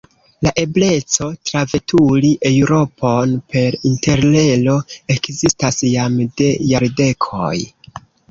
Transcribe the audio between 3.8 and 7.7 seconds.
Interrelo ekzistas jam de jardekoj.